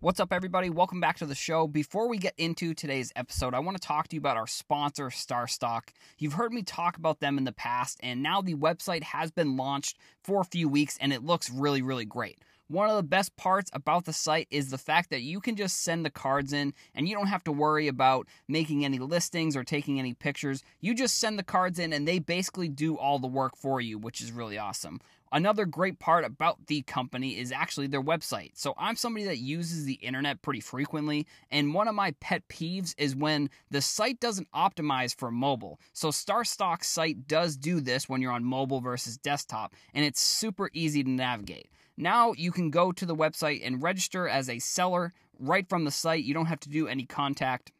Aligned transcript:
What's 0.00 0.20
up, 0.20 0.32
everybody? 0.32 0.70
Welcome 0.70 1.00
back 1.00 1.16
to 1.16 1.26
the 1.26 1.34
show. 1.34 1.66
Before 1.66 2.08
we 2.08 2.18
get 2.18 2.34
into 2.38 2.72
today's 2.72 3.12
episode, 3.16 3.52
I 3.52 3.58
want 3.58 3.82
to 3.82 3.84
talk 3.84 4.06
to 4.06 4.14
you 4.14 4.20
about 4.20 4.36
our 4.36 4.46
sponsor, 4.46 5.08
StarStock. 5.08 5.88
You've 6.18 6.34
heard 6.34 6.52
me 6.52 6.62
talk 6.62 6.96
about 6.96 7.18
them 7.18 7.36
in 7.36 7.42
the 7.42 7.50
past, 7.50 7.98
and 8.00 8.22
now 8.22 8.40
the 8.40 8.54
website 8.54 9.02
has 9.02 9.32
been 9.32 9.56
launched 9.56 9.98
for 10.22 10.40
a 10.40 10.44
few 10.44 10.68
weeks 10.68 10.98
and 11.00 11.12
it 11.12 11.24
looks 11.24 11.50
really, 11.50 11.82
really 11.82 12.04
great. 12.04 12.38
One 12.70 12.90
of 12.90 12.96
the 12.96 13.02
best 13.02 13.34
parts 13.36 13.70
about 13.72 14.04
the 14.04 14.12
site 14.12 14.46
is 14.50 14.68
the 14.68 14.76
fact 14.76 15.08
that 15.08 15.22
you 15.22 15.40
can 15.40 15.56
just 15.56 15.80
send 15.80 16.04
the 16.04 16.10
cards 16.10 16.52
in 16.52 16.74
and 16.94 17.08
you 17.08 17.14
don't 17.14 17.28
have 17.28 17.42
to 17.44 17.52
worry 17.52 17.88
about 17.88 18.28
making 18.46 18.84
any 18.84 18.98
listings 18.98 19.56
or 19.56 19.64
taking 19.64 19.98
any 19.98 20.12
pictures. 20.12 20.62
You 20.78 20.94
just 20.94 21.18
send 21.18 21.38
the 21.38 21.42
cards 21.42 21.78
in 21.78 21.94
and 21.94 22.06
they 22.06 22.18
basically 22.18 22.68
do 22.68 22.98
all 22.98 23.18
the 23.18 23.26
work 23.26 23.56
for 23.56 23.80
you, 23.80 23.96
which 23.96 24.20
is 24.20 24.32
really 24.32 24.58
awesome. 24.58 25.00
Another 25.32 25.64
great 25.64 25.98
part 25.98 26.26
about 26.26 26.66
the 26.66 26.82
company 26.82 27.38
is 27.38 27.52
actually 27.52 27.86
their 27.86 28.02
website. 28.02 28.50
So 28.52 28.74
I'm 28.76 28.96
somebody 28.96 29.24
that 29.24 29.38
uses 29.38 29.86
the 29.86 29.94
internet 29.94 30.42
pretty 30.42 30.60
frequently, 30.60 31.26
and 31.50 31.74
one 31.74 31.88
of 31.88 31.94
my 31.94 32.12
pet 32.20 32.48
peeves 32.48 32.94
is 32.98 33.16
when 33.16 33.48
the 33.70 33.82
site 33.82 34.20
doesn't 34.20 34.50
optimize 34.52 35.14
for 35.14 35.30
mobile. 35.30 35.80
So 35.92 36.08
StarStock's 36.08 36.86
site 36.86 37.26
does 37.26 37.56
do 37.56 37.80
this 37.80 38.08
when 38.08 38.22
you're 38.22 38.32
on 38.32 38.44
mobile 38.44 38.80
versus 38.80 39.18
desktop, 39.18 39.74
and 39.94 40.04
it's 40.04 40.20
super 40.20 40.70
easy 40.72 41.04
to 41.04 41.10
navigate. 41.10 41.68
Now 42.00 42.32
you 42.36 42.52
can 42.52 42.70
go 42.70 42.92
to 42.92 43.04
the 43.04 43.16
website 43.16 43.60
and 43.66 43.82
register 43.82 44.28
as 44.28 44.48
a 44.48 44.60
seller 44.60 45.12
right 45.40 45.68
from 45.68 45.84
the 45.84 45.90
site. 45.90 46.22
You 46.22 46.32
don't 46.32 46.46
have 46.46 46.60
to 46.60 46.68
do 46.68 46.86
any 46.86 47.04
contact. 47.04 47.72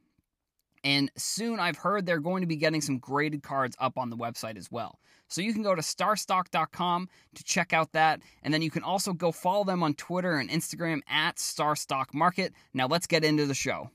And 0.82 1.08
soon 1.16 1.60
I've 1.60 1.76
heard 1.76 2.04
they're 2.04 2.18
going 2.18 2.40
to 2.40 2.48
be 2.48 2.56
getting 2.56 2.80
some 2.80 2.98
graded 2.98 3.44
cards 3.44 3.76
up 3.78 3.96
on 3.96 4.10
the 4.10 4.16
website 4.16 4.56
as 4.56 4.72
well. 4.72 4.98
So 5.28 5.40
you 5.40 5.52
can 5.52 5.62
go 5.62 5.72
to 5.72 5.82
starstock.com 5.82 7.08
to 7.36 7.44
check 7.44 7.72
out 7.72 7.92
that. 7.92 8.20
And 8.42 8.52
then 8.52 8.60
you 8.60 8.72
can 8.72 8.82
also 8.82 9.12
go 9.12 9.30
follow 9.30 9.62
them 9.62 9.84
on 9.84 9.94
Twitter 9.94 10.36
and 10.38 10.50
Instagram 10.50 10.98
at 11.08 11.36
Starstock 11.36 12.12
Market. 12.12 12.52
Now 12.74 12.88
let's 12.88 13.06
get 13.06 13.24
into 13.24 13.46
the 13.46 13.54
show. 13.54 13.90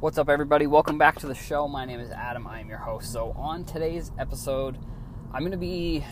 What's 0.00 0.16
up, 0.16 0.30
everybody? 0.30 0.66
Welcome 0.66 0.96
back 0.96 1.18
to 1.20 1.26
the 1.26 1.34
show. 1.34 1.68
My 1.68 1.84
name 1.84 2.00
is 2.00 2.10
Adam. 2.10 2.46
I 2.46 2.60
am 2.60 2.70
your 2.70 2.78
host. 2.78 3.12
So 3.12 3.32
on 3.32 3.66
today's 3.66 4.12
episode, 4.18 4.78
I'm 5.30 5.40
going 5.40 5.52
to 5.52 5.58
be 5.58 6.02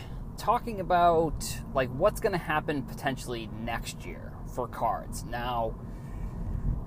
talking 0.40 0.80
about 0.80 1.44
like 1.74 1.90
what's 1.90 2.18
going 2.18 2.32
to 2.32 2.38
happen 2.38 2.82
potentially 2.82 3.50
next 3.62 4.06
year 4.06 4.32
for 4.54 4.66
cards. 4.66 5.22
Now, 5.24 5.74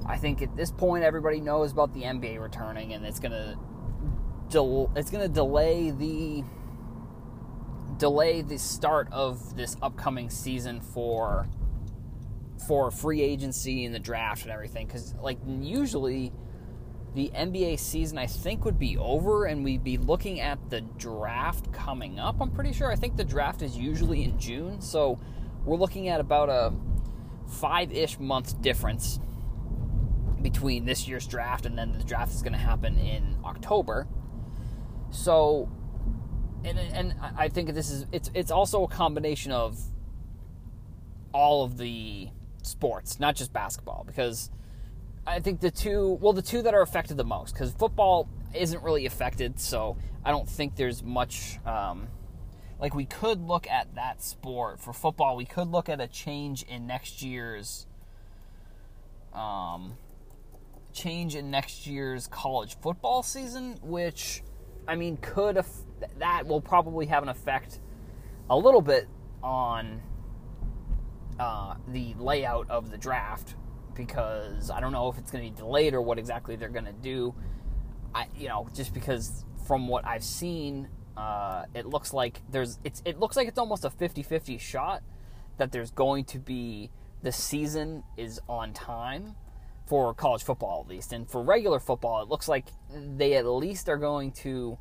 I 0.08 0.18
think 0.18 0.42
at 0.42 0.56
this 0.58 0.72
point 0.72 1.04
everybody 1.04 1.40
knows 1.40 1.72
about 1.72 1.94
the 1.94 2.02
NBA 2.02 2.42
returning, 2.42 2.94
and 2.94 3.06
it's 3.06 3.20
going 3.20 3.32
to 3.32 3.58
del- 4.50 4.92
it's 4.96 5.12
going 5.12 5.22
to 5.22 5.34
delay 5.34 5.92
the 5.92 6.44
delay 7.98 8.42
the 8.42 8.58
start 8.58 9.08
of 9.12 9.56
this 9.56 9.78
upcoming 9.84 10.32
season 10.32 10.82
for 10.82 11.48
for 12.68 12.90
free 12.90 13.22
agency 13.22 13.86
and 13.86 13.94
the 13.94 14.00
draft 14.00 14.44
and 14.44 14.52
everything 14.52 14.88
because 14.88 15.14
like 15.22 15.38
usually 15.48 16.34
the 17.16 17.32
NBA 17.36 17.80
season 17.80 18.18
I 18.18 18.28
think 18.28 18.66
would 18.66 18.80
be 18.80 18.98
over 18.98 19.46
and 19.46 19.64
we'd 19.64 19.84
be 19.84 19.98
looking 19.98 20.40
at 20.40 20.70
the 20.70 20.82
draft 20.82 21.72
coming 21.72 22.20
up. 22.20 22.42
I'm 22.42 22.52
pretty 22.52 22.74
sure. 22.74 22.92
I 22.92 22.96
think 22.96 23.18
the 23.18 23.24
draft 23.24 23.62
is 23.62 23.78
usually 23.78 24.24
in 24.24 24.40
June, 24.40 24.82
so 24.82 25.20
we're 25.64 25.78
looking 25.78 26.08
at 26.08 26.20
about 26.20 26.50
a 26.50 26.74
five-ish 27.48 28.20
month 28.20 28.62
difference 28.62 29.20
between 30.42 30.86
this 30.86 31.08
year's 31.08 31.28
draft 31.28 31.66
and 31.66 31.78
then 31.78 31.98
the 31.98 32.04
draft 32.04 32.34
is 32.34 32.42
going 32.42 32.54
to 32.54 32.60
happen 32.60 32.98
in 32.98 33.38
October. 33.46 34.08
So 35.12 35.70
and 36.66 36.80
and 36.80 37.16
I 37.38 37.50
think 37.50 37.74
this 37.74 37.90
is 37.90 38.06
it's 38.12 38.32
it's 38.34 38.52
also 38.52 38.84
a 38.84 38.88
combination 38.88 39.52
of 39.52 39.80
all 41.34 41.64
of 41.64 41.78
the 41.78 42.30
sports, 42.62 43.20
not 43.20 43.36
just 43.36 43.52
basketball, 43.52 44.04
because 44.06 44.50
I 45.26 45.40
think 45.40 45.62
the 45.62 45.72
two 45.72 46.18
well 46.22 46.34
the 46.34 46.42
two 46.42 46.62
that 46.64 46.74
are 46.74 46.82
affected 46.82 47.18
the 47.18 47.24
most 47.24 47.54
because 47.54 47.72
football 47.72 48.28
isn't 48.54 48.84
really 48.84 49.06
affected, 49.06 49.60
so 49.60 49.98
I 50.24 50.32
don't 50.32 50.48
think 50.48 50.76
there's 50.76 51.04
much. 51.04 51.60
Um, 51.66 52.08
like 52.80 52.94
we 52.94 53.06
could 53.06 53.42
look 53.42 53.66
at 53.68 53.96
that 53.96 54.22
sport 54.22 54.80
for 54.80 54.92
football. 54.92 55.38
We 55.38 55.46
could 55.46 55.70
look 55.70 55.88
at 55.88 56.02
a 56.02 56.08
change 56.08 56.64
in 56.64 56.86
next 56.86 57.22
year's 57.22 57.88
um, 59.34 59.98
change 60.92 61.36
in 61.36 61.50
next 61.50 61.88
year's 61.88 62.28
college 62.28 62.78
football 62.82 63.24
season, 63.24 63.80
which 63.82 64.44
I 64.88 64.96
mean 64.96 65.18
could 65.18 65.64
that 66.20 66.46
will 66.46 66.62
probably 66.62 67.06
have 67.06 67.24
an 67.24 67.30
effect 67.30 67.80
a 68.50 68.58
little 68.58 68.82
bit 68.82 69.08
on 69.42 70.02
uh, 71.40 71.76
the 71.88 72.14
layout 72.20 72.70
of 72.70 72.92
the 72.92 72.98
draft 72.98 73.56
because 73.96 74.70
I 74.70 74.80
don't 74.80 74.92
know 74.92 75.10
if 75.10 75.18
it's 75.18 75.32
going 75.32 75.44
to 75.44 75.52
be 75.52 75.56
delayed 75.56 75.94
or 75.94 76.02
what 76.02 76.20
exactly 76.20 76.56
they're 76.56 76.70
going 76.70 76.86
to 76.86 76.92
do. 76.94 77.34
I, 78.14 78.28
you 78.38 78.48
know, 78.48 78.68
just 78.76 78.94
because 78.94 79.46
from 79.66 79.88
what 79.88 80.06
I've 80.06 80.24
seen, 80.24 80.88
uh, 81.18 81.66
it 81.74 81.86
looks 81.86 82.14
like 82.14 82.42
there's 82.50 82.80
it's 82.84 83.02
it 83.06 83.20
looks 83.20 83.36
like 83.36 83.48
it's 83.48 83.60
almost 83.60 83.86
a 83.86 83.90
50-50 83.90 84.60
shot 84.60 85.04
that 85.58 85.72
there's 85.72 85.92
going 85.92 86.26
to 86.26 86.40
be 86.40 86.90
the 87.22 87.32
season 87.32 88.04
is 88.18 88.40
on 88.50 88.74
time 88.74 89.36
for 89.86 90.14
college 90.14 90.44
football 90.44 90.82
at 90.82 90.90
least, 90.90 91.14
and 91.14 91.30
for 91.30 91.42
regular 91.42 91.80
football, 91.80 92.22
it 92.22 92.30
looks 92.30 92.48
like 92.48 92.68
they 92.90 93.34
at 93.34 93.46
least 93.46 93.90
are 93.90 93.98
going 93.98 94.32
to 94.32 94.78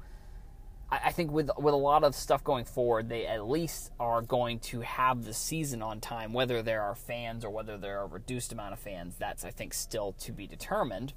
I 1.04 1.10
think 1.10 1.30
with 1.30 1.50
with 1.56 1.72
a 1.72 1.78
lot 1.78 2.04
of 2.04 2.14
stuff 2.14 2.44
going 2.44 2.66
forward, 2.66 3.08
they 3.08 3.26
at 3.26 3.48
least 3.48 3.90
are 3.98 4.20
going 4.20 4.58
to 4.60 4.80
have 4.80 5.24
the 5.24 5.32
season 5.32 5.80
on 5.80 6.00
time. 6.00 6.34
Whether 6.34 6.62
there 6.62 6.82
are 6.82 6.94
fans 6.94 7.46
or 7.46 7.50
whether 7.50 7.78
there 7.78 8.00
are 8.00 8.04
a 8.04 8.08
reduced 8.08 8.52
amount 8.52 8.74
of 8.74 8.78
fans, 8.78 9.16
that's 9.18 9.42
I 9.42 9.50
think 9.50 9.72
still 9.72 10.12
to 10.20 10.32
be 10.32 10.46
determined. 10.46 11.14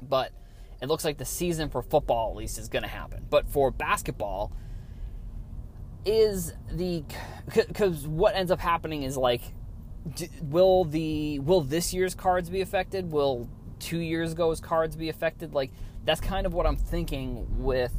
But 0.00 0.32
it 0.80 0.88
looks 0.88 1.04
like 1.04 1.18
the 1.18 1.26
season 1.26 1.68
for 1.68 1.82
football 1.82 2.30
at 2.30 2.36
least 2.36 2.58
is 2.58 2.68
going 2.68 2.84
to 2.84 2.88
happen. 2.88 3.26
But 3.28 3.50
for 3.50 3.70
basketball, 3.70 4.50
is 6.06 6.54
the 6.72 7.04
because 7.54 8.06
what 8.06 8.34
ends 8.34 8.50
up 8.50 8.60
happening 8.60 9.02
is 9.02 9.16
like, 9.16 9.42
will 10.40 10.84
the 10.84 11.38
will 11.40 11.60
this 11.60 11.92
year's 11.92 12.14
cards 12.14 12.48
be 12.48 12.62
affected? 12.62 13.12
Will 13.12 13.48
two 13.78 13.98
years 13.98 14.32
ago's 14.32 14.60
cards 14.60 14.96
be 14.96 15.10
affected? 15.10 15.52
Like 15.52 15.70
that's 16.04 16.20
kind 16.20 16.46
of 16.46 16.54
what 16.54 16.66
I'm 16.66 16.76
thinking 16.76 17.46
with 17.62 17.92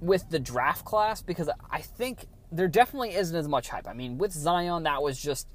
with 0.00 0.28
the 0.30 0.38
draft 0.38 0.84
class 0.84 1.22
because 1.22 1.50
I 1.70 1.80
think 1.80 2.26
there 2.50 2.68
definitely 2.68 3.14
isn't 3.14 3.36
as 3.36 3.48
much 3.48 3.68
hype. 3.68 3.86
I 3.88 3.92
mean, 3.92 4.18
with 4.18 4.32
Zion, 4.32 4.84
that 4.84 5.02
was 5.02 5.20
just 5.20 5.48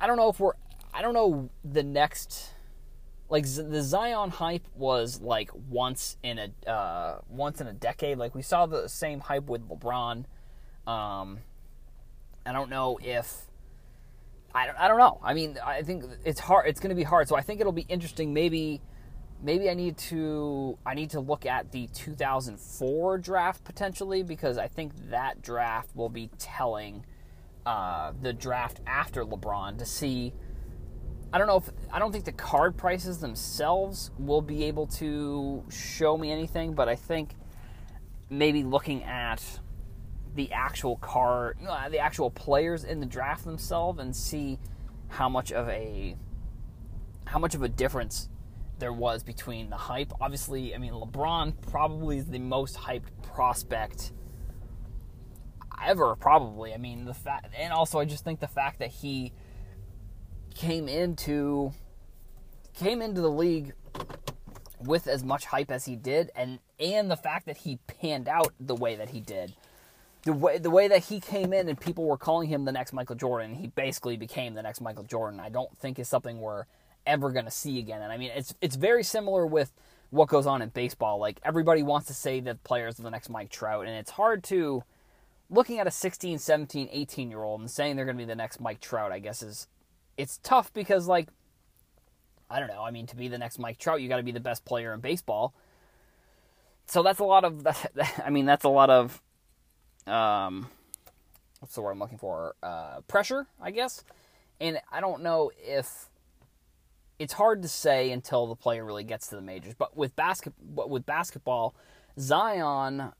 I 0.00 0.06
don't 0.06 0.16
know 0.16 0.28
if 0.28 0.40
we're 0.40 0.52
I 0.92 1.02
don't 1.02 1.14
know 1.14 1.50
the 1.64 1.82
next 1.82 2.50
like 3.28 3.44
the 3.44 3.82
Zion 3.82 4.30
hype 4.30 4.66
was 4.76 5.20
like 5.20 5.50
once 5.68 6.16
in 6.22 6.38
a 6.38 6.70
uh, 6.70 7.20
once 7.28 7.60
in 7.60 7.66
a 7.66 7.72
decade. 7.72 8.18
Like 8.18 8.34
we 8.34 8.42
saw 8.42 8.66
the 8.66 8.88
same 8.88 9.20
hype 9.20 9.48
with 9.48 9.68
LeBron. 9.68 10.24
Um, 10.86 11.38
I 12.46 12.52
don't 12.52 12.68
know 12.68 12.98
if 13.02 13.46
I 14.54 14.66
don't, 14.66 14.78
I 14.78 14.88
don't 14.88 14.98
know. 14.98 15.18
I 15.22 15.34
mean, 15.34 15.58
I 15.64 15.82
think 15.82 16.04
it's 16.24 16.38
hard. 16.38 16.68
It's 16.68 16.78
going 16.78 16.90
to 16.90 16.94
be 16.94 17.02
hard. 17.02 17.28
So 17.28 17.36
I 17.36 17.40
think 17.40 17.60
it'll 17.60 17.72
be 17.72 17.86
interesting. 17.88 18.32
Maybe 18.32 18.80
maybe 19.44 19.68
I 19.68 19.74
need 19.74 19.98
to 19.98 20.78
I 20.84 20.94
need 20.94 21.10
to 21.10 21.20
look 21.20 21.44
at 21.46 21.70
the 21.70 21.86
2004 21.88 23.18
draft 23.18 23.62
potentially 23.62 24.22
because 24.22 24.56
I 24.56 24.66
think 24.66 24.92
that 25.10 25.42
draft 25.42 25.94
will 25.94 26.08
be 26.08 26.30
telling 26.38 27.04
uh, 27.66 28.12
the 28.20 28.32
draft 28.32 28.80
after 28.86 29.24
LeBron 29.24 29.78
to 29.78 29.84
see. 29.84 30.32
I 31.32 31.38
don't 31.38 31.46
know 31.46 31.58
if 31.58 31.70
I 31.92 31.98
don't 31.98 32.10
think 32.10 32.24
the 32.24 32.32
card 32.32 32.76
prices 32.76 33.18
themselves 33.18 34.10
will 34.18 34.42
be 34.42 34.64
able 34.64 34.86
to 34.86 35.62
show 35.68 36.16
me 36.16 36.32
anything, 36.32 36.74
but 36.74 36.88
I 36.88 36.96
think 36.96 37.34
maybe 38.30 38.62
looking 38.62 39.02
at 39.04 39.42
the 40.34 40.52
actual 40.52 40.96
card, 40.96 41.58
uh, 41.68 41.88
the 41.88 41.98
actual 41.98 42.30
players 42.30 42.84
in 42.84 43.00
the 43.00 43.06
draft 43.06 43.44
themselves, 43.44 43.98
and 43.98 44.14
see 44.14 44.58
how 45.08 45.28
much 45.28 45.52
of 45.52 45.68
a 45.68 46.16
how 47.26 47.38
much 47.38 47.54
of 47.54 47.62
a 47.62 47.68
difference 47.68 48.28
there 48.78 48.92
was 48.92 49.22
between 49.22 49.70
the 49.70 49.76
hype. 49.76 50.12
Obviously, 50.20 50.74
I 50.74 50.78
mean, 50.78 50.92
LeBron 50.92 51.54
probably 51.70 52.18
is 52.18 52.26
the 52.26 52.38
most 52.38 52.76
hyped 52.76 53.10
prospect 53.22 54.12
ever, 55.82 56.16
probably. 56.16 56.74
I 56.74 56.78
mean, 56.78 57.04
the 57.04 57.14
fact, 57.14 57.54
and 57.58 57.72
also 57.72 57.98
I 57.98 58.04
just 58.04 58.24
think 58.24 58.40
the 58.40 58.48
fact 58.48 58.78
that 58.80 58.90
he 58.90 59.32
came 60.54 60.88
into 60.88 61.72
came 62.74 63.02
into 63.02 63.20
the 63.20 63.30
league 63.30 63.72
with 64.80 65.06
as 65.06 65.24
much 65.24 65.46
hype 65.46 65.70
as 65.70 65.84
he 65.84 65.96
did, 65.96 66.30
and 66.34 66.58
and 66.78 67.10
the 67.10 67.16
fact 67.16 67.46
that 67.46 67.58
he 67.58 67.78
panned 67.86 68.28
out 68.28 68.52
the 68.60 68.74
way 68.74 68.96
that 68.96 69.10
he 69.10 69.20
did. 69.20 69.54
The 70.22 70.32
way, 70.32 70.56
the 70.56 70.70
way 70.70 70.88
that 70.88 71.04
he 71.04 71.20
came 71.20 71.52
in 71.52 71.68
and 71.68 71.78
people 71.78 72.06
were 72.06 72.16
calling 72.16 72.48
him 72.48 72.64
the 72.64 72.72
next 72.72 72.94
Michael 72.94 73.14
Jordan, 73.14 73.54
he 73.54 73.66
basically 73.66 74.16
became 74.16 74.54
the 74.54 74.62
next 74.62 74.80
Michael 74.80 75.04
Jordan. 75.04 75.38
I 75.38 75.50
don't 75.50 75.76
think 75.76 75.98
is 75.98 76.08
something 76.08 76.40
where 76.40 76.66
ever 77.06 77.30
going 77.30 77.44
to 77.44 77.50
see 77.50 77.78
again. 77.78 78.02
And 78.02 78.12
I 78.12 78.16
mean, 78.16 78.30
it's 78.34 78.54
it's 78.60 78.76
very 78.76 79.02
similar 79.02 79.46
with 79.46 79.72
what 80.10 80.28
goes 80.28 80.46
on 80.46 80.62
in 80.62 80.68
baseball. 80.68 81.18
Like 81.18 81.40
everybody 81.44 81.82
wants 81.82 82.06
to 82.08 82.14
say 82.14 82.40
that 82.40 82.62
players 82.64 82.98
are 82.98 83.02
the 83.02 83.10
next 83.10 83.28
Mike 83.28 83.50
Trout, 83.50 83.86
and 83.86 83.96
it's 83.96 84.12
hard 84.12 84.44
to 84.44 84.84
looking 85.50 85.78
at 85.78 85.86
a 85.86 85.90
16, 85.90 86.38
17, 86.38 86.88
18 86.90 87.30
year 87.30 87.42
old 87.42 87.60
and 87.60 87.70
saying 87.70 87.96
they're 87.96 88.04
going 88.04 88.16
to 88.16 88.22
be 88.22 88.28
the 88.28 88.36
next 88.36 88.60
Mike 88.60 88.80
Trout. 88.80 89.12
I 89.12 89.18
guess 89.18 89.42
is 89.42 89.66
it's 90.16 90.38
tough 90.38 90.72
because 90.72 91.06
like 91.06 91.28
I 92.50 92.60
don't 92.60 92.68
know. 92.68 92.82
I 92.82 92.90
mean, 92.90 93.06
to 93.08 93.16
be 93.16 93.28
the 93.28 93.38
next 93.38 93.58
Mike 93.58 93.78
Trout, 93.78 94.00
you 94.00 94.08
got 94.08 94.18
to 94.18 94.22
be 94.22 94.32
the 94.32 94.40
best 94.40 94.64
player 94.64 94.92
in 94.92 95.00
baseball. 95.00 95.54
So 96.86 97.02
that's 97.02 97.18
a 97.18 97.24
lot 97.24 97.44
of. 97.44 97.66
I 98.24 98.30
mean, 98.30 98.46
that's 98.46 98.64
a 98.64 98.68
lot 98.68 98.90
of. 98.90 99.20
Um, 100.06 100.68
what's 101.60 101.74
the 101.74 101.82
word 101.82 101.92
I'm 101.92 101.98
looking 101.98 102.18
for? 102.18 102.54
Uh, 102.62 103.00
pressure, 103.08 103.46
I 103.60 103.70
guess. 103.70 104.04
And 104.60 104.78
I 104.92 105.00
don't 105.00 105.22
know 105.22 105.50
if 105.58 106.08
it's 107.18 107.32
hard 107.34 107.62
to 107.62 107.68
say 107.68 108.10
until 108.10 108.46
the 108.46 108.56
player 108.56 108.84
really 108.84 109.04
gets 109.04 109.28
to 109.28 109.36
the 109.36 109.42
majors. 109.42 109.74
But 109.74 109.96
with 109.96 110.16
basket, 110.16 110.52
but 110.60 110.90
with 110.90 111.06
basketball, 111.06 111.74
Zion 112.18 113.12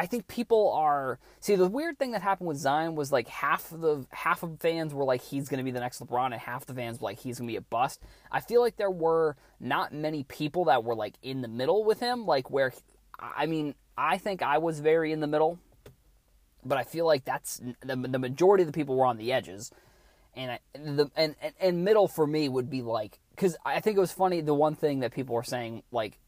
I 0.00 0.06
think 0.06 0.28
people 0.28 0.72
are 0.72 1.18
see 1.40 1.56
the 1.56 1.66
weird 1.66 1.98
thing 1.98 2.12
that 2.12 2.22
happened 2.22 2.48
with 2.48 2.56
Zion 2.56 2.94
was 2.94 3.12
like 3.12 3.28
half 3.28 3.70
of 3.70 3.82
the 3.82 4.06
half 4.12 4.42
of 4.42 4.58
fans 4.58 4.94
were 4.94 5.04
like 5.04 5.20
he's 5.20 5.48
going 5.48 5.58
to 5.58 5.64
be 5.64 5.72
the 5.72 5.80
next 5.80 6.00
LeBron 6.00 6.26
and 6.32 6.40
half 6.40 6.64
the 6.64 6.72
fans 6.72 7.00
were 7.00 7.10
like 7.10 7.18
he's 7.18 7.38
going 7.38 7.48
to 7.48 7.52
be 7.52 7.56
a 7.56 7.60
bust. 7.60 8.00
I 8.32 8.40
feel 8.40 8.62
like 8.62 8.76
there 8.76 8.90
were 8.90 9.36
not 9.60 9.92
many 9.92 10.22
people 10.24 10.64
that 10.64 10.84
were 10.84 10.94
like 10.94 11.16
in 11.22 11.42
the 11.42 11.48
middle 11.48 11.84
with 11.84 12.00
him 12.00 12.24
like 12.24 12.50
where 12.50 12.72
I 13.18 13.44
mean, 13.44 13.74
I 13.98 14.16
think 14.16 14.40
I 14.40 14.56
was 14.56 14.80
very 14.80 15.12
in 15.12 15.20
the 15.20 15.26
middle, 15.26 15.58
but 16.64 16.78
I 16.78 16.84
feel 16.84 17.04
like 17.04 17.26
that's 17.26 17.60
the, 17.84 17.96
the 17.96 18.18
majority 18.18 18.62
of 18.62 18.68
the 18.68 18.72
people 18.72 18.96
were 18.96 19.04
on 19.04 19.18
the 19.18 19.32
edges. 19.32 19.70
And 20.34 20.52
I, 20.52 20.60
the 20.72 21.10
and, 21.14 21.34
and 21.42 21.52
and 21.60 21.84
middle 21.84 22.08
for 22.08 22.26
me 22.26 22.48
would 22.48 22.70
be 22.70 22.80
like 22.80 23.18
cuz 23.40 23.56
I 23.64 23.80
think 23.80 23.96
it 23.96 24.00
was 24.00 24.12
funny 24.12 24.40
the 24.40 24.54
one 24.54 24.74
thing 24.74 25.00
that 25.00 25.12
people 25.12 25.34
were 25.34 25.42
saying 25.42 25.82
like 25.90 26.18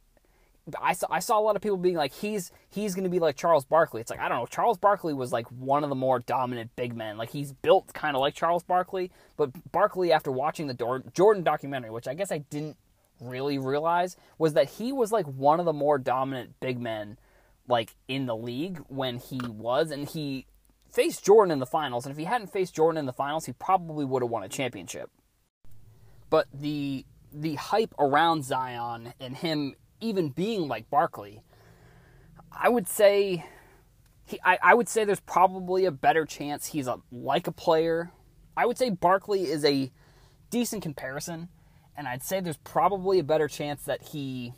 I 0.81 0.93
saw 0.93 1.09
I 1.11 1.19
saw 1.19 1.38
a 1.38 1.43
lot 1.43 1.56
of 1.56 1.62
people 1.62 1.76
being 1.76 1.97
like 1.97 2.12
he's 2.12 2.53
he's 2.69 2.94
going 2.94 3.05
to 3.05 3.11
be 3.11 3.19
like 3.19 3.37
Charles 3.37 3.64
Barkley. 3.64 4.00
It's 4.00 4.11
like 4.11 4.20
I 4.20 4.29
don't 4.29 4.38
know. 4.38 4.47
Charles 4.47 4.79
Barkley 4.79 5.12
was 5.12 5.32
like 5.32 5.47
one 5.49 5.82
of 5.82 5.91
the 5.91 5.97
more 5.97 6.20
dominant 6.20 6.70
big 6.76 6.97
men. 6.97 7.17
Like 7.17 7.31
he's 7.31 7.53
built 7.53 7.93
kind 7.93 8.17
of 8.17 8.20
like 8.20 8.35
Charles 8.35 8.62
Barkley, 8.62 9.11
but 9.37 9.50
Barkley 9.73 10.12
after 10.12 10.31
watching 10.31 10.69
the 10.69 11.03
Jordan 11.12 11.43
documentary, 11.43 11.91
which 11.91 12.06
I 12.06 12.14
guess 12.14 12.31
I 12.31 12.38
didn't 12.38 12.76
really 13.20 13.58
realize, 13.58 14.17
was 14.38 14.53
that 14.55 14.70
he 14.70 14.93
was 14.93 15.11
like 15.11 15.26
one 15.26 15.58
of 15.58 15.67
the 15.67 15.73
more 15.73 15.99
dominant 15.99 16.55
big 16.61 16.81
men 16.81 17.19
like 17.69 17.94
in 18.06 18.26
the 18.26 18.37
league 18.37 18.79
when 18.88 19.19
he 19.19 19.41
was 19.49 19.91
and 19.91 20.08
he 20.08 20.47
faced 20.93 21.25
Jordan 21.25 21.53
in 21.53 21.58
the 21.58 21.67
finals 21.67 22.05
and 22.05 22.12
if 22.12 22.19
he 22.19 22.25
hadn't 22.25 22.53
faced 22.53 22.75
Jordan 22.75 22.99
in 22.99 23.06
the 23.06 23.12
finals, 23.12 23.47
he 23.47 23.53
probably 23.53 24.05
would 24.05 24.23
have 24.23 24.31
won 24.31 24.44
a 24.44 24.49
championship. 24.49 25.11
But 26.32 26.49
the 26.50 27.05
the 27.31 27.56
hype 27.56 27.94
around 27.99 28.46
Zion 28.46 29.12
and 29.20 29.37
him 29.37 29.75
even 30.00 30.31
being 30.31 30.67
like 30.67 30.88
Barkley, 30.88 31.43
I 32.50 32.70
would 32.70 32.88
say 32.88 33.44
he, 34.25 34.40
I, 34.43 34.58
I 34.62 34.73
would 34.73 34.88
say 34.88 35.05
there's 35.05 35.20
probably 35.20 35.84
a 35.84 35.90
better 35.90 36.25
chance 36.25 36.69
he's 36.69 36.87
a 36.87 37.00
like 37.12 37.49
a 37.49 37.52
player. 37.52 38.12
I 38.56 38.64
would 38.64 38.79
say 38.79 38.88
Barkley 38.88 39.43
is 39.43 39.62
a 39.62 39.93
decent 40.49 40.82
comparison, 40.82 41.50
and 41.99 42.08
I'd 42.08 42.23
say 42.23 42.40
there's 42.40 42.56
probably 42.56 43.19
a 43.19 43.25
better 43.25 43.46
chance 43.46 43.84
that 43.84 44.00
he 44.00 44.55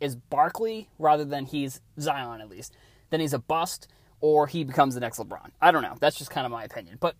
is 0.00 0.16
Barkley 0.16 0.88
rather 0.98 1.24
than 1.24 1.46
he's 1.46 1.80
Zion 2.00 2.40
at 2.40 2.48
least. 2.48 2.74
Then 3.10 3.20
he's 3.20 3.32
a 3.32 3.38
bust 3.38 3.86
or 4.20 4.48
he 4.48 4.64
becomes 4.64 4.94
the 4.94 5.00
next 5.00 5.20
LeBron. 5.20 5.50
I 5.62 5.70
don't 5.70 5.82
know. 5.82 5.94
That's 6.00 6.18
just 6.18 6.32
kind 6.32 6.44
of 6.44 6.50
my 6.50 6.64
opinion. 6.64 6.98
But 6.98 7.14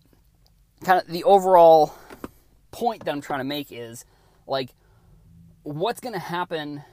kind 0.83 1.01
of 1.01 1.07
the 1.07 1.23
overall 1.23 1.93
point 2.75 3.05
that 3.05 3.11
I'm 3.11 3.21
trying 3.21 3.39
to 3.39 3.45
make 3.45 3.71
is 3.71 4.03
like 4.45 4.71
what's 5.63 6.01
going 6.01 6.13
to 6.13 6.19
happen 6.19 6.83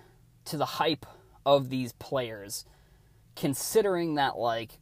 to 0.44 0.56
the 0.56 0.64
hype 0.64 1.04
of 1.44 1.70
these 1.70 1.92
players, 1.94 2.64
considering 3.34 4.14
that 4.14 4.38
like 4.38 4.78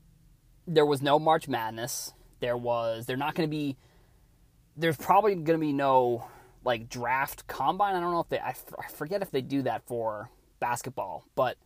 there 0.67 0.85
was 0.85 1.01
no 1.01 1.19
March 1.19 1.49
Madness, 1.49 2.13
there 2.41 2.57
was 2.57 3.07
they're 3.07 3.17
not 3.17 3.35
going 3.35 3.49
to 3.49 3.51
be 3.51 3.79
there's 4.77 4.97
probably 4.97 5.35
going 5.35 5.59
to 5.59 5.67
be 5.67 5.73
no 5.73 6.29
like 6.65 6.91
draft 6.91 7.47
combine. 7.47 7.97
I 7.97 8.01
don't 8.01 8.13
know 8.13 8.21
if 8.21 8.29
they 8.29 8.39
I, 8.39 8.51
f- 8.51 8.75
I 8.79 8.89
forget 8.91 9.23
if 9.23 9.31
they 9.31 9.41
do 9.41 9.63
that 9.63 9.83
for 9.87 10.31
basketball, 10.61 11.25
but 11.35 11.57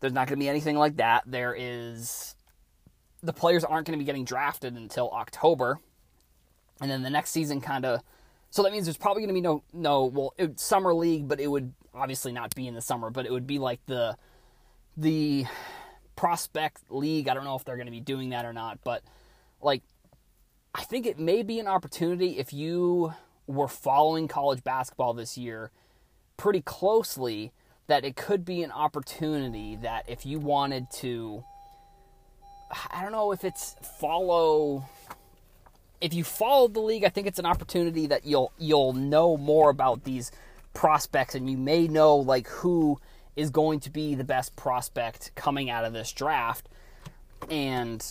there's 0.00 0.12
not 0.12 0.26
going 0.26 0.36
to 0.38 0.42
be 0.44 0.48
anything 0.48 0.76
like 0.76 0.96
that. 0.96 1.22
There 1.26 1.54
is 1.56 2.34
the 3.22 3.32
players 3.32 3.62
aren't 3.62 3.86
going 3.86 3.96
to 3.96 4.02
be 4.02 4.04
getting 4.04 4.24
drafted 4.24 4.74
until 4.74 5.10
October, 5.10 5.78
and 6.80 6.90
then 6.90 7.04
the 7.04 7.10
next 7.10 7.30
season 7.30 7.60
kind 7.60 7.84
of. 7.84 8.00
So 8.54 8.62
that 8.62 8.70
means 8.70 8.86
there's 8.86 8.96
probably 8.96 9.22
going 9.22 9.30
to 9.30 9.34
be 9.34 9.40
no 9.40 9.64
no 9.72 10.04
well 10.04 10.32
it, 10.38 10.60
summer 10.60 10.94
league, 10.94 11.26
but 11.26 11.40
it 11.40 11.48
would 11.48 11.72
obviously 11.92 12.30
not 12.30 12.54
be 12.54 12.68
in 12.68 12.74
the 12.74 12.80
summer, 12.80 13.10
but 13.10 13.26
it 13.26 13.32
would 13.32 13.48
be 13.48 13.58
like 13.58 13.84
the 13.86 14.16
the 14.96 15.46
prospect 16.14 16.78
league. 16.88 17.26
I 17.26 17.34
don't 17.34 17.42
know 17.42 17.56
if 17.56 17.64
they're 17.64 17.74
going 17.74 17.88
to 17.88 17.90
be 17.90 17.98
doing 17.98 18.30
that 18.30 18.44
or 18.44 18.52
not, 18.52 18.78
but 18.84 19.02
like 19.60 19.82
I 20.72 20.84
think 20.84 21.04
it 21.04 21.18
may 21.18 21.42
be 21.42 21.58
an 21.58 21.66
opportunity 21.66 22.38
if 22.38 22.52
you 22.52 23.12
were 23.48 23.66
following 23.66 24.28
college 24.28 24.62
basketball 24.62 25.14
this 25.14 25.36
year 25.36 25.72
pretty 26.36 26.60
closely 26.60 27.52
that 27.88 28.04
it 28.04 28.14
could 28.14 28.44
be 28.44 28.62
an 28.62 28.70
opportunity 28.70 29.74
that 29.82 30.08
if 30.08 30.24
you 30.24 30.38
wanted 30.38 30.86
to 30.92 31.42
I 32.92 33.02
don't 33.02 33.10
know 33.10 33.32
if 33.32 33.42
it's 33.42 33.74
follow 33.98 34.84
if 36.04 36.12
you 36.12 36.22
follow 36.22 36.68
the 36.68 36.80
league, 36.80 37.02
I 37.02 37.08
think 37.08 37.26
it's 37.26 37.38
an 37.38 37.46
opportunity 37.46 38.06
that 38.08 38.26
you'll 38.26 38.52
you'll 38.58 38.92
know 38.92 39.38
more 39.38 39.70
about 39.70 40.04
these 40.04 40.30
prospects 40.74 41.34
and 41.34 41.48
you 41.48 41.56
may 41.56 41.88
know 41.88 42.16
like 42.16 42.46
who 42.46 43.00
is 43.36 43.48
going 43.48 43.80
to 43.80 43.90
be 43.90 44.14
the 44.14 44.22
best 44.22 44.54
prospect 44.54 45.34
coming 45.34 45.70
out 45.70 45.86
of 45.86 45.94
this 45.94 46.12
draft. 46.12 46.68
And 47.48 48.06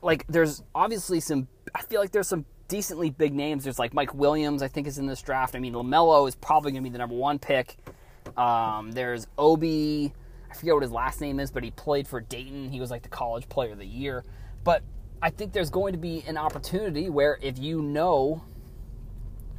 like 0.00 0.26
there's 0.28 0.62
obviously 0.74 1.20
some 1.20 1.46
I 1.74 1.82
feel 1.82 2.00
like 2.00 2.10
there's 2.10 2.26
some 2.26 2.46
decently 2.68 3.10
big 3.10 3.34
names. 3.34 3.64
There's 3.64 3.78
like 3.78 3.92
Mike 3.92 4.14
Williams, 4.14 4.62
I 4.62 4.68
think 4.68 4.86
is 4.86 4.96
in 4.96 5.04
this 5.04 5.20
draft. 5.20 5.54
I 5.54 5.58
mean, 5.58 5.74
LaMelo 5.74 6.26
is 6.26 6.36
probably 6.36 6.72
going 6.72 6.82
to 6.82 6.88
be 6.88 6.92
the 6.92 6.98
number 6.98 7.16
1 7.16 7.38
pick. 7.38 7.76
Um, 8.34 8.92
there's 8.92 9.26
Obi, 9.36 10.14
I 10.50 10.54
forget 10.54 10.72
what 10.72 10.82
his 10.82 10.92
last 10.92 11.20
name 11.20 11.38
is, 11.38 11.50
but 11.50 11.64
he 11.64 11.70
played 11.70 12.08
for 12.08 12.22
Dayton. 12.22 12.70
He 12.70 12.80
was 12.80 12.90
like 12.90 13.02
the 13.02 13.10
college 13.10 13.46
player 13.50 13.72
of 13.72 13.78
the 13.78 13.86
year. 13.86 14.24
But 14.64 14.82
I 15.22 15.30
think 15.30 15.52
there's 15.52 15.70
going 15.70 15.92
to 15.92 15.98
be 15.98 16.24
an 16.26 16.36
opportunity 16.36 17.10
where 17.10 17.38
if 17.42 17.58
you 17.58 17.82
know 17.82 18.42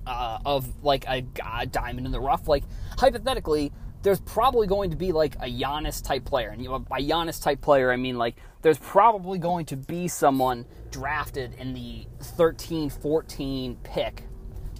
uh, 0.07 0.39
of 0.45 0.83
like 0.83 1.05
a, 1.07 1.23
a 1.59 1.65
diamond 1.65 2.05
in 2.05 2.11
the 2.11 2.19
rough, 2.19 2.47
like 2.47 2.63
hypothetically, 2.97 3.71
there's 4.01 4.19
probably 4.21 4.65
going 4.65 4.89
to 4.89 4.95
be 4.95 5.11
like 5.11 5.35
a 5.35 5.47
Giannis 5.47 6.03
type 6.03 6.25
player. 6.25 6.49
And 6.49 6.61
you 6.61 6.69
know, 6.69 6.79
by 6.79 7.01
Giannis 7.01 7.41
type 7.41 7.61
player, 7.61 7.91
I 7.91 7.95
mean 7.95 8.17
like 8.17 8.37
there's 8.63 8.79
probably 8.79 9.37
going 9.37 9.65
to 9.67 9.77
be 9.77 10.07
someone 10.07 10.65
drafted 10.89 11.53
in 11.55 11.73
the 11.73 12.07
13 12.21 12.89
14 12.89 13.77
pick 13.83 14.23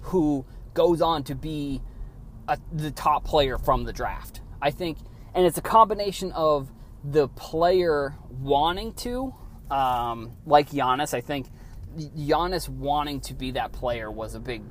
who 0.02 0.44
goes 0.74 1.00
on 1.00 1.22
to 1.24 1.34
be 1.34 1.80
a, 2.48 2.58
the 2.72 2.90
top 2.90 3.24
player 3.24 3.56
from 3.56 3.84
the 3.84 3.92
draft. 3.92 4.40
I 4.60 4.70
think, 4.70 4.98
and 5.34 5.46
it's 5.46 5.58
a 5.58 5.62
combination 5.62 6.32
of 6.32 6.72
the 7.04 7.28
player 7.28 8.14
wanting 8.28 8.92
to, 8.94 9.34
um, 9.72 10.36
like 10.44 10.70
Giannis. 10.70 11.14
I 11.14 11.22
think 11.22 11.48
Giannis 11.96 12.68
wanting 12.68 13.20
to 13.22 13.34
be 13.34 13.52
that 13.52 13.72
player 13.72 14.10
was 14.10 14.34
a 14.34 14.40
big 14.40 14.62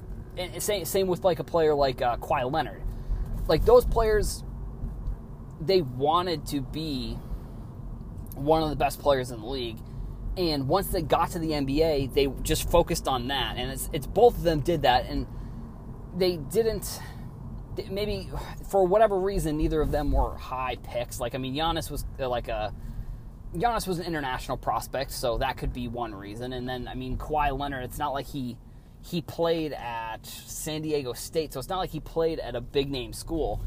same 0.59 0.85
same 0.85 1.07
with 1.07 1.23
like 1.23 1.39
a 1.39 1.43
player 1.43 1.73
like 1.73 2.01
uh, 2.01 2.17
Kawhi 2.17 2.49
Leonard. 2.49 2.83
Like 3.47 3.65
those 3.65 3.83
players, 3.83 4.43
they 5.59 5.81
wanted 5.81 6.45
to 6.47 6.61
be 6.61 7.17
one 8.35 8.63
of 8.63 8.69
the 8.69 8.75
best 8.75 8.99
players 8.99 9.31
in 9.31 9.41
the 9.41 9.47
league, 9.47 9.77
and 10.37 10.67
once 10.67 10.87
they 10.87 11.01
got 11.01 11.31
to 11.31 11.39
the 11.39 11.49
NBA, 11.49 12.13
they 12.13 12.27
just 12.43 12.69
focused 12.69 13.07
on 13.07 13.27
that. 13.27 13.57
And 13.57 13.71
it's 13.71 13.89
it's 13.91 14.07
both 14.07 14.37
of 14.37 14.43
them 14.43 14.61
did 14.61 14.83
that, 14.83 15.07
and 15.07 15.25
they 16.15 16.37
didn't. 16.37 17.01
Maybe 17.89 18.29
for 18.69 18.85
whatever 18.85 19.17
reason, 19.17 19.57
neither 19.57 19.81
of 19.81 19.91
them 19.91 20.11
were 20.11 20.35
high 20.35 20.75
picks. 20.83 21.19
Like 21.19 21.33
I 21.33 21.39
mean, 21.39 21.55
Giannis 21.55 21.89
was 21.89 22.05
uh, 22.19 22.29
like 22.29 22.47
a 22.47 22.73
Giannis 23.55 23.87
was 23.87 23.99
an 23.99 24.05
international 24.05 24.57
prospect, 24.57 25.11
so 25.11 25.37
that 25.39 25.57
could 25.57 25.73
be 25.73 25.87
one 25.87 26.15
reason. 26.15 26.53
And 26.53 26.67
then 26.67 26.87
I 26.87 26.95
mean, 26.95 27.17
Kawhi 27.17 27.57
Leonard, 27.57 27.83
it's 27.83 27.97
not 27.97 28.13
like 28.13 28.27
he 28.27 28.57
he 29.03 29.21
played 29.21 29.73
at 29.73 30.25
San 30.25 30.83
Diego 30.83 31.13
State, 31.13 31.53
so 31.53 31.59
it's 31.59 31.69
not 31.69 31.79
like 31.79 31.89
he 31.89 31.99
played 31.99 32.39
at 32.39 32.55
a 32.55 32.61
big 32.61 32.89
name 32.89 33.13
school. 33.13 33.61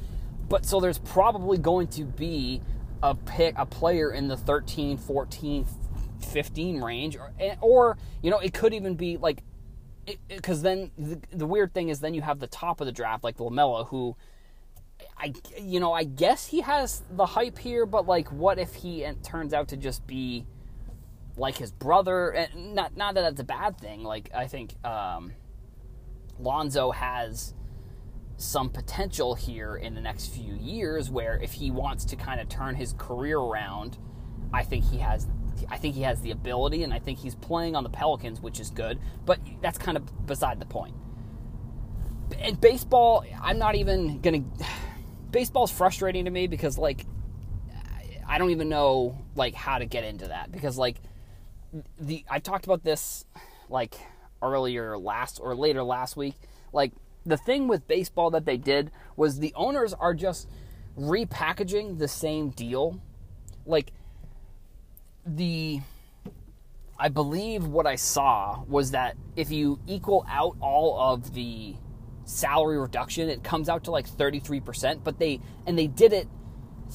But 0.49 0.65
so 0.65 0.81
there's 0.81 0.99
probably 0.99 1.59
going 1.59 1.89
to 1.89 2.05
be 2.05 2.61
a 3.03 3.15
pick 3.15 3.55
a 3.59 3.67
player 3.67 4.13
in 4.13 4.29
the 4.29 4.37
13, 4.37 4.97
14, 4.97 5.67
15 6.21 6.81
range 6.81 7.17
or, 7.17 7.33
or 7.61 7.99
you 8.23 8.31
know, 8.31 8.39
it 8.39 8.55
could 8.55 8.73
even 8.73 8.95
be 8.95 9.17
like 9.17 9.43
because 10.29 10.63
then 10.63 10.91
the, 10.99 11.19
the, 11.31 11.47
weird 11.47 11.73
thing 11.73 11.89
is 11.89 12.01
then 12.01 12.13
you 12.13 12.21
have 12.21 12.39
the 12.39 12.47
top 12.47 12.81
of 12.81 12.87
the 12.87 12.93
draft 12.93 13.25
like 13.25 13.39
LaMelo 13.39 13.89
who 13.89 14.15
I 15.17 15.33
you 15.61 15.81
know, 15.81 15.93
I 15.93 16.05
guess 16.05 16.49
he 16.49 16.61
has 16.63 17.03
the 17.11 17.27
hype 17.27 17.59
here, 17.59 17.87
but 17.87 18.07
like 18.07 18.31
what 18.33 18.59
if 18.59 18.75
he 18.75 19.07
turns 19.23 19.55
out 19.55 19.69
to 19.69 19.77
just 19.77 20.07
be 20.07 20.47
like 21.37 21.57
his 21.57 21.73
brother. 21.73 22.31
And 22.31 22.75
not 22.75 22.97
not 22.97 23.15
that 23.15 23.23
that's 23.23 23.41
a 23.41 23.45
bad 23.45 23.79
thing. 23.79 24.03
Like 24.03 24.31
I 24.35 24.47
think 24.47 24.75
um, 24.85 25.33
Lonzo 26.39 26.91
has 26.91 27.55
some 28.37 28.69
potential 28.69 29.35
here 29.35 29.77
in 29.77 29.95
the 29.95 30.01
next 30.01 30.35
few 30.35 30.55
years, 30.55 31.11
where 31.11 31.39
if 31.43 31.53
he 31.53 31.71
wants 31.71 32.05
to 32.07 32.17
kind 32.17 32.41
of 32.41 32.49
turn 32.49 32.75
his 32.75 32.95
career 32.95 33.39
around, 33.39 33.99
I 34.53 34.63
think 34.65 34.85
he 34.85 34.99
has. 34.99 35.29
I 35.69 35.77
think 35.79 35.95
he 35.95 36.03
has 36.03 36.21
the 36.21 36.33
ability, 36.33 36.83
and 36.83 36.93
I 36.93 36.99
think 36.99 37.19
he's 37.19 37.37
playing 37.37 37.77
on 37.77 37.85
the 37.85 37.91
Pelicans, 37.91 38.41
which 38.41 38.59
is 38.59 38.71
good. 38.71 38.99
But 39.25 39.39
that's 39.63 39.79
kind 39.79 39.97
of 39.97 40.27
beside 40.27 40.61
the 40.61 40.67
point. 40.67 40.95
and 42.39 42.61
baseball, 42.61 43.25
I'm 43.41 43.59
not 43.59 43.75
even 43.75 44.21
gonna. 44.21 44.45
Baseball's 45.35 45.73
frustrating 45.73 46.27
to 46.27 46.31
me 46.31 46.47
because 46.47 46.79
like, 46.79 47.05
I 48.27 48.39
don't 48.39 48.51
even 48.51 48.69
know 48.69 49.19
like 49.35 49.55
how 49.55 49.79
to 49.79 49.85
get 49.85 50.05
into 50.05 50.29
that 50.29 50.53
because 50.53 50.79
like, 50.79 50.99
the 51.99 52.25
I 52.31 52.39
talked 52.39 52.67
about 52.67 52.85
this 52.85 53.25
like 53.69 53.97
earlier 54.41 54.97
last 54.97 55.41
or 55.43 55.57
later 55.57 55.83
last 55.83 56.17
week. 56.17 56.37
Like 56.73 56.93
the 57.27 57.37
thing 57.37 57.67
with 57.67 57.89
baseball 57.89 58.31
that 58.31 58.45
they 58.45 58.57
did 58.57 58.93
was 59.17 59.41
the 59.41 59.53
owners 59.57 59.93
are 59.93 60.15
just 60.15 60.49
repackaging 60.97 61.99
the 61.99 62.07
same 62.07 62.51
deal. 62.51 63.01
Like 63.67 63.93
the 65.27 65.81
I 66.97 67.09
believe 67.09 67.67
what 67.67 67.89
I 67.89 67.97
saw 67.97 68.63
was 68.69 68.93
that 68.93 69.17
if 69.35 69.51
you 69.51 69.81
equal 69.89 70.25
out 70.29 70.57
all 70.61 70.97
of 70.97 71.35
the 71.35 71.75
salary 72.25 72.79
reduction, 72.79 73.29
it 73.29 73.43
comes 73.43 73.69
out 73.69 73.85
to 73.85 73.91
like 73.91 74.09
33%, 74.09 75.05
but 75.05 75.19
they 75.19 75.41
and 75.67 75.79
they 75.79 75.87
did 75.87 76.13
it 76.13 76.29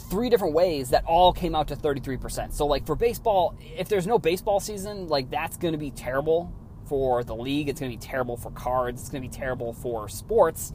three 0.09 0.29
different 0.29 0.53
ways 0.53 0.89
that 0.89 1.03
all 1.05 1.33
came 1.33 1.55
out 1.55 1.67
to 1.67 1.75
33%. 1.75 2.53
So 2.53 2.65
like 2.65 2.86
for 2.86 2.95
baseball, 2.95 3.57
if 3.77 3.89
there's 3.89 4.07
no 4.07 4.19
baseball 4.19 4.59
season, 4.59 5.07
like 5.07 5.29
that's 5.29 5.57
going 5.57 5.74
to 5.74 5.77
be 5.77 5.91
terrible 5.91 6.53
for 6.88 7.24
the 7.24 7.36
league, 7.36 7.69
it's 7.69 7.79
going 7.79 7.91
to 7.91 7.98
be 7.98 8.01
terrible 8.01 8.38
for 8.38 8.51
cards, 8.51 9.01
it's 9.01 9.09
going 9.09 9.21
to 9.21 9.29
be 9.29 9.36
terrible 9.36 9.74
for 9.74 10.07
sports. 10.09 10.74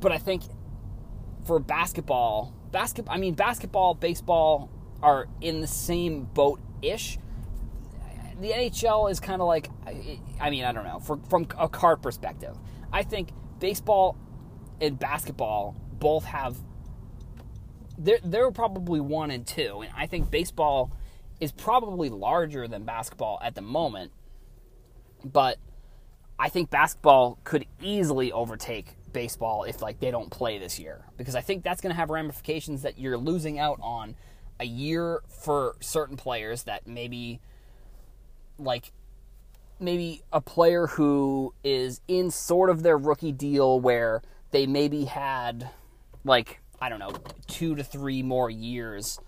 But 0.00 0.12
I 0.12 0.18
think 0.18 0.42
for 1.44 1.58
basketball, 1.58 2.54
basketball 2.72 3.14
I 3.14 3.18
mean 3.18 3.34
basketball, 3.34 3.94
baseball 3.94 4.70
are 5.02 5.28
in 5.40 5.60
the 5.60 5.66
same 5.66 6.24
boat 6.24 6.60
ish 6.82 7.18
the 8.40 8.50
NHL 8.50 9.10
is 9.10 9.20
kind 9.20 9.40
of 9.40 9.48
like, 9.48 9.70
I 10.40 10.50
mean, 10.50 10.64
I 10.64 10.72
don't 10.72 10.84
know, 10.84 11.00
for, 11.00 11.18
from 11.28 11.46
a 11.58 11.68
card 11.68 12.02
perspective. 12.02 12.56
I 12.92 13.02
think 13.02 13.30
baseball 13.58 14.16
and 14.80 14.98
basketball 14.98 15.76
both 15.98 16.24
have, 16.24 16.56
they're, 17.98 18.18
they're 18.24 18.50
probably 18.50 19.00
one 19.00 19.30
and 19.30 19.46
two. 19.46 19.82
And 19.82 19.92
I 19.96 20.06
think 20.06 20.30
baseball 20.30 20.92
is 21.40 21.52
probably 21.52 22.08
larger 22.08 22.66
than 22.68 22.84
basketball 22.84 23.38
at 23.42 23.54
the 23.54 23.62
moment. 23.62 24.12
But 25.24 25.58
I 26.38 26.48
think 26.48 26.70
basketball 26.70 27.38
could 27.44 27.66
easily 27.80 28.32
overtake 28.32 28.96
baseball 29.12 29.64
if 29.64 29.80
like 29.80 29.98
they 30.00 30.10
don't 30.10 30.30
play 30.30 30.58
this 30.58 30.78
year 30.78 31.06
because 31.16 31.34
I 31.34 31.40
think 31.40 31.64
that's 31.64 31.80
going 31.80 31.90
to 31.90 31.96
have 31.96 32.10
ramifications 32.10 32.82
that 32.82 32.98
you're 32.98 33.16
losing 33.16 33.58
out 33.58 33.78
on 33.82 34.14
a 34.60 34.66
year 34.66 35.22
for 35.28 35.76
certain 35.80 36.18
players 36.18 36.64
that 36.64 36.86
maybe 36.86 37.40
like 38.58 38.92
maybe 39.78 40.22
a 40.32 40.40
player 40.40 40.86
who 40.86 41.54
is 41.62 42.00
in 42.08 42.30
sort 42.30 42.70
of 42.70 42.82
their 42.82 42.96
rookie 42.96 43.32
deal 43.32 43.80
where 43.80 44.22
they 44.50 44.66
maybe 44.66 45.04
had 45.04 45.70
like 46.24 46.60
I 46.80 46.88
don't 46.90 46.98
know, 46.98 47.12
2 47.46 47.76
to 47.76 47.82
3 47.84 48.22
more 48.22 48.50
years 48.50 49.18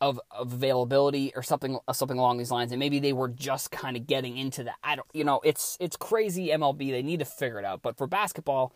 of, 0.00 0.18
of 0.30 0.52
availability 0.54 1.32
or 1.36 1.42
something 1.42 1.78
uh, 1.86 1.92
something 1.92 2.18
along 2.18 2.38
these 2.38 2.50
lines 2.50 2.72
and 2.72 2.78
maybe 2.78 2.98
they 2.98 3.12
were 3.12 3.28
just 3.28 3.70
kind 3.70 3.96
of 3.96 4.06
getting 4.06 4.36
into 4.36 4.64
that. 4.64 4.76
I 4.82 4.96
don't 4.96 5.08
you 5.12 5.24
know, 5.24 5.40
it's 5.44 5.76
it's 5.80 5.96
crazy 5.96 6.48
MLB. 6.48 6.90
They 6.90 7.02
need 7.02 7.20
to 7.20 7.24
figure 7.24 7.58
it 7.58 7.64
out. 7.64 7.82
But 7.82 7.96
for 7.96 8.06
basketball, 8.06 8.74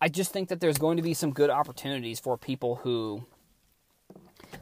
I 0.00 0.08
just 0.08 0.32
think 0.32 0.48
that 0.50 0.60
there's 0.60 0.78
going 0.78 0.96
to 0.98 1.02
be 1.02 1.14
some 1.14 1.32
good 1.32 1.50
opportunities 1.50 2.20
for 2.20 2.36
people 2.36 2.76
who 2.76 3.26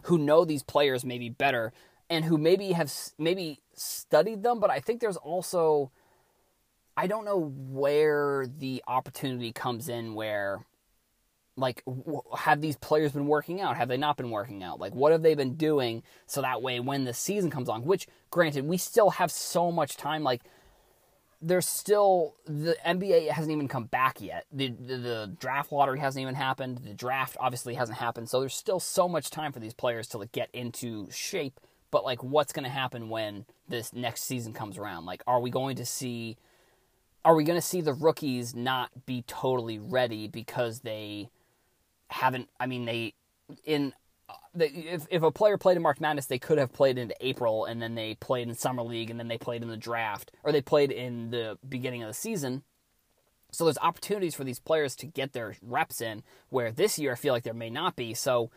who 0.02 0.18
know 0.18 0.44
these 0.44 0.62
players 0.62 1.04
maybe 1.04 1.28
better 1.28 1.72
and 2.14 2.24
who 2.24 2.38
maybe 2.38 2.72
have 2.72 2.92
maybe 3.18 3.60
studied 3.74 4.42
them, 4.42 4.60
but 4.60 4.70
I 4.70 4.80
think 4.80 5.00
there's 5.00 5.16
also 5.16 5.90
I 6.96 7.06
don't 7.06 7.24
know 7.24 7.52
where 7.68 8.46
the 8.46 8.82
opportunity 8.86 9.52
comes 9.52 9.88
in 9.88 10.14
where 10.14 10.64
like 11.56 11.82
have 12.36 12.60
these 12.60 12.76
players 12.76 13.12
been 13.12 13.28
working 13.28 13.60
out 13.60 13.76
have 13.76 13.88
they 13.88 13.96
not 13.96 14.16
been 14.16 14.30
working 14.30 14.64
out 14.64 14.80
like 14.80 14.92
what 14.92 15.12
have 15.12 15.22
they 15.22 15.36
been 15.36 15.54
doing 15.54 16.02
so 16.26 16.42
that 16.42 16.62
way 16.62 16.80
when 16.80 17.04
the 17.04 17.14
season 17.14 17.48
comes 17.48 17.68
on 17.68 17.84
which 17.84 18.08
granted 18.30 18.66
we 18.66 18.76
still 18.76 19.10
have 19.10 19.30
so 19.30 19.70
much 19.70 19.96
time 19.96 20.24
like 20.24 20.42
there's 21.44 21.68
still 21.68 22.34
the 22.46 22.76
NBA 22.86 23.28
hasn't 23.28 23.52
even 23.52 23.68
come 23.68 23.84
back 23.84 24.20
yet. 24.20 24.46
The, 24.50 24.68
the, 24.70 24.96
the 24.96 25.36
draft 25.38 25.72
lottery 25.72 25.98
hasn't 25.98 26.22
even 26.22 26.34
happened. 26.34 26.78
The 26.78 26.94
draft 26.94 27.36
obviously 27.38 27.74
hasn't 27.74 27.98
happened. 27.98 28.30
So 28.30 28.40
there's 28.40 28.54
still 28.54 28.80
so 28.80 29.08
much 29.08 29.28
time 29.28 29.52
for 29.52 29.60
these 29.60 29.74
players 29.74 30.08
to 30.08 30.18
like, 30.18 30.32
get 30.32 30.48
into 30.54 31.10
shape 31.10 31.60
but 31.94 32.04
like 32.04 32.24
what's 32.24 32.52
going 32.52 32.64
to 32.64 32.68
happen 32.68 33.08
when 33.08 33.46
this 33.68 33.92
next 33.92 34.24
season 34.24 34.52
comes 34.52 34.78
around? 34.78 35.06
Like 35.06 35.22
are 35.28 35.38
we 35.38 35.48
going 35.48 35.76
to 35.76 35.86
see 35.86 36.36
are 37.24 37.36
we 37.36 37.44
going 37.44 37.56
to 37.56 37.64
see 37.64 37.80
the 37.82 37.92
rookies 37.94 38.52
not 38.52 38.90
be 39.06 39.22
totally 39.28 39.78
ready 39.78 40.26
because 40.26 40.80
they 40.80 41.28
haven't 42.08 42.48
I 42.58 42.66
mean 42.66 42.84
they 42.84 43.14
in 43.64 43.92
uh, 44.28 44.34
if 44.56 45.06
if 45.08 45.22
a 45.22 45.30
player 45.30 45.56
played 45.56 45.76
in 45.76 45.84
March 45.84 46.00
Madness, 46.00 46.26
they 46.26 46.38
could 46.40 46.58
have 46.58 46.72
played 46.72 46.98
into 46.98 47.14
April, 47.20 47.64
and 47.64 47.80
then 47.80 47.94
they 47.94 48.16
played 48.16 48.48
in 48.48 48.54
summer 48.56 48.82
league, 48.82 49.10
and 49.10 49.20
then 49.20 49.28
they 49.28 49.38
played 49.38 49.62
in 49.62 49.68
the 49.68 49.76
draft, 49.76 50.32
or 50.42 50.50
they 50.50 50.62
played 50.62 50.90
in 50.90 51.30
the 51.30 51.58
beginning 51.68 52.02
of 52.02 52.08
the 52.08 52.14
season. 52.14 52.64
So 53.52 53.64
there's 53.64 53.78
opportunities 53.78 54.34
for 54.34 54.42
these 54.42 54.58
players 54.58 54.96
to 54.96 55.06
get 55.06 55.32
their 55.32 55.54
reps 55.62 56.00
in. 56.00 56.24
Where 56.48 56.72
this 56.72 56.98
year, 56.98 57.12
I 57.12 57.16
feel 57.16 57.34
like 57.34 57.44
there 57.44 57.54
may 57.54 57.70
not 57.70 57.94
be. 57.94 58.14
So 58.14 58.50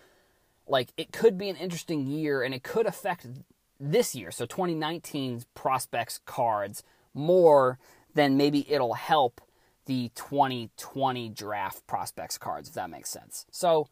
like 0.67 0.89
it 0.97 1.11
could 1.11 1.37
be 1.37 1.49
an 1.49 1.55
interesting 1.55 2.07
year 2.07 2.41
and 2.41 2.53
it 2.53 2.63
could 2.63 2.85
affect 2.85 3.27
this 3.79 4.15
year, 4.15 4.31
so 4.31 4.45
2019's 4.45 5.45
prospects 5.53 6.19
cards 6.25 6.83
more 7.13 7.77
than 8.13 8.37
maybe 8.37 8.65
it'll 8.71 8.95
help 8.95 9.41
the 9.85 10.11
2020 10.15 11.29
draft 11.29 11.85
prospects 11.87 12.37
cards, 12.37 12.69
if 12.69 12.75
that 12.75 12.89
makes 12.89 13.09
sense. 13.09 13.45
So, 13.51 13.87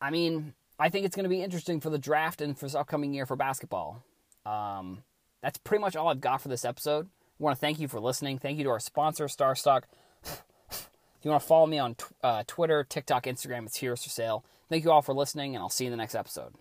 I 0.00 0.10
mean, 0.10 0.54
I 0.78 0.88
think 0.88 1.04
it's 1.06 1.16
going 1.16 1.24
to 1.24 1.30
be 1.30 1.42
interesting 1.42 1.80
for 1.80 1.90
the 1.90 1.98
draft 1.98 2.40
and 2.40 2.56
for 2.56 2.66
this 2.66 2.74
upcoming 2.74 3.12
year 3.14 3.26
for 3.26 3.36
basketball. 3.36 4.04
Um, 4.46 5.02
that's 5.42 5.58
pretty 5.58 5.80
much 5.80 5.96
all 5.96 6.08
I've 6.08 6.20
got 6.20 6.40
for 6.40 6.48
this 6.48 6.64
episode. 6.64 7.06
I 7.06 7.42
want 7.42 7.56
to 7.56 7.60
thank 7.60 7.80
you 7.80 7.88
for 7.88 8.00
listening. 8.00 8.38
Thank 8.38 8.58
you 8.58 8.64
to 8.64 8.70
our 8.70 8.80
sponsor, 8.80 9.26
Starstock. 9.26 9.82
if 10.24 10.88
you 11.22 11.30
want 11.30 11.42
to 11.42 11.48
follow 11.48 11.66
me 11.66 11.78
on 11.78 11.96
uh, 12.22 12.44
Twitter, 12.46 12.84
TikTok, 12.84 13.24
Instagram, 13.24 13.66
it's 13.66 13.78
Heroes 13.78 14.04
for 14.04 14.10
Sale. 14.10 14.44
Thank 14.72 14.84
you 14.84 14.90
all 14.90 15.02
for 15.02 15.12
listening, 15.12 15.54
and 15.54 15.62
I'll 15.62 15.68
see 15.68 15.84
you 15.84 15.88
in 15.88 15.90
the 15.90 15.98
next 15.98 16.14
episode. 16.14 16.54